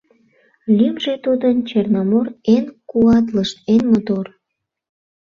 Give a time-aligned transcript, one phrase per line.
[0.77, 4.25] Лӱмжӧ тудын Черномор Эн куатлышт, эн мотор.